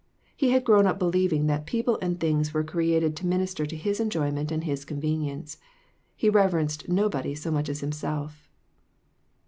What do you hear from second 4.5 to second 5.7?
and his convenience.